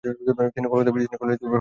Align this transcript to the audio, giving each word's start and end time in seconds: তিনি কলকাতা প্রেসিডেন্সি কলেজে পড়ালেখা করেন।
তিনি 0.03 0.13
কলকাতা 0.17 0.37
প্রেসিডেন্সি 0.37 0.71
কলেজে 0.71 1.17
পড়ালেখা 1.21 1.21
করেন। 1.37 1.49